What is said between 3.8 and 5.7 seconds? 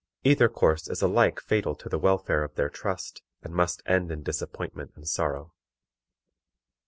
end in disappointment and sorrow.